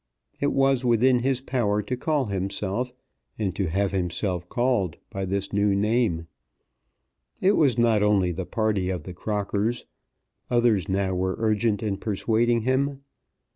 [0.41, 2.91] It was within his power to call himself
[3.37, 6.25] and to have himself called by this new name.
[7.39, 9.85] It was not only the party of the Crockers.
[10.49, 13.01] Others now were urgent in persuading him.